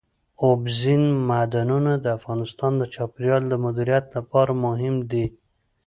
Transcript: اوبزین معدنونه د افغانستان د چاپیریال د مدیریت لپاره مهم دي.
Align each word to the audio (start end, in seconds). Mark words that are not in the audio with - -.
اوبزین 0.43 1.03
معدنونه 1.29 1.93
د 1.99 2.05
افغانستان 2.17 2.71
د 2.77 2.83
چاپیریال 2.93 3.43
د 3.49 3.53
مدیریت 3.65 4.05
لپاره 4.17 4.51
مهم 4.65 4.95
دي. 5.11 5.25